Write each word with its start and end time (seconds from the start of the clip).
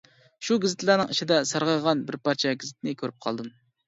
شۇ 0.45 0.55
گېزىتلەرنىڭ 0.61 1.11
ئىچىدە، 1.15 1.37
سارغايغان 1.49 2.01
بىر 2.07 2.17
پارچە 2.29 2.55
گېزىتنى 2.65 2.95
كۆرۈپ 3.03 3.19
قالدىم. 3.27 3.53